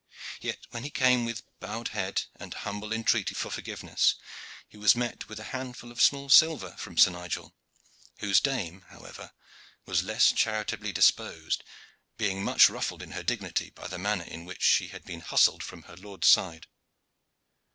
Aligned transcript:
Yet, 0.39 0.65
when 0.71 0.81
he 0.81 0.89
came 0.89 1.25
with 1.25 1.43
bowed 1.59 1.89
head 1.89 2.23
and 2.35 2.51
humble 2.55 2.91
entreaty 2.91 3.35
for 3.35 3.51
forgiveness, 3.51 4.15
he 4.67 4.75
was 4.75 4.95
met 4.95 5.29
with 5.29 5.39
a 5.39 5.43
handful 5.53 5.91
of 5.91 6.01
small 6.01 6.27
silver 6.27 6.71
from 6.71 6.97
Sir 6.97 7.11
Nigel, 7.11 7.53
whose 8.17 8.39
dame, 8.41 8.81
however, 8.89 9.29
was 9.85 10.01
less 10.01 10.31
charitably 10.31 10.91
disposed, 10.91 11.63
being 12.17 12.43
much 12.43 12.67
ruffled 12.67 13.03
in 13.03 13.11
her 13.11 13.21
dignity 13.21 13.69
by 13.69 13.85
the 13.85 13.99
manner 13.99 14.25
in 14.25 14.43
which 14.43 14.63
she 14.63 14.87
had 14.87 15.05
been 15.05 15.19
hustled 15.21 15.61
from 15.61 15.83
her 15.83 15.95
lord's 15.97 16.27
side. 16.27 16.65